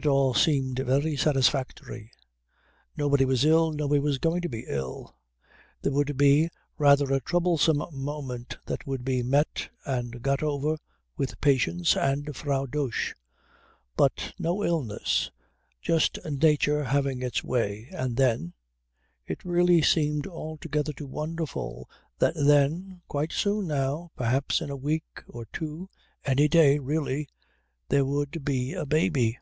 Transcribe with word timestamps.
It 0.00 0.06
all 0.06 0.32
seemed 0.32 0.78
very 0.78 1.16
satisfactory. 1.16 2.12
Nobody 2.96 3.24
was 3.24 3.44
ill, 3.44 3.72
nobody 3.72 3.98
was 3.98 4.18
going 4.18 4.42
to 4.42 4.48
be 4.48 4.64
ill. 4.68 5.16
There 5.82 5.90
would 5.90 6.16
be 6.16 6.50
rather 6.78 7.12
a 7.12 7.18
troublesome 7.20 7.82
moment 7.92 8.58
that 8.66 8.86
would 8.86 9.04
be 9.04 9.24
met 9.24 9.68
and 9.84 10.22
got 10.22 10.40
over 10.40 10.76
with 11.16 11.40
patience 11.40 11.96
and 11.96 12.36
Frau 12.36 12.64
Dosch, 12.66 13.14
but 13.96 14.34
no 14.38 14.62
illness, 14.62 15.32
just 15.82 16.20
nature 16.24 16.84
having 16.84 17.20
its 17.20 17.42
way, 17.42 17.88
and 17.90 18.16
then 18.16 18.52
it 19.26 19.44
really 19.44 19.82
seemed 19.82 20.28
altogether 20.28 20.92
too 20.92 21.08
wonderful 21.08 21.90
that 22.20 22.34
then, 22.36 23.02
quite 23.08 23.32
soon 23.32 23.66
now, 23.66 24.12
perhaps 24.14 24.60
in 24.60 24.70
a 24.70 24.76
week 24.76 25.24
or 25.26 25.44
two, 25.52 25.90
any 26.24 26.46
day 26.46 26.78
really, 26.78 27.28
there 27.88 28.04
would 28.04 28.44
be 28.44 28.74
a 28.74 28.86
baby. 28.86 29.36